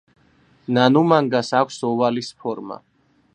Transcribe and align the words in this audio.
ნანუმანგას 0.77 1.51
აქვს 1.59 1.77
ოვალის 1.91 2.31
ფორმა. 2.41 2.81